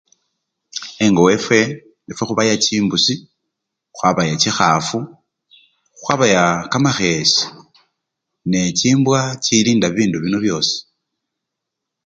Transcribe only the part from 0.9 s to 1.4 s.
Engo